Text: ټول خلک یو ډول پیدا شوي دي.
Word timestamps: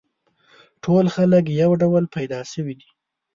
ټول 0.83 1.05
خلک 1.15 1.43
یو 1.61 1.71
ډول 1.81 2.03
پیدا 2.15 2.39
شوي 2.51 2.73
دي. 2.79 2.89